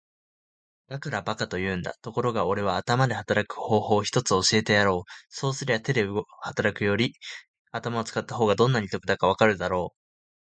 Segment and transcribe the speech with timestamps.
[0.89, 1.93] 「だから馬鹿と言うんだ。
[2.01, 5.11] ところがおれは頭で働く方法を一つ教えてやろう。
[5.29, 6.07] そうすりゃ手で
[6.41, 7.13] 働くより
[7.71, 9.97] 頭を使った方がどんなに得だかわかるだろう。」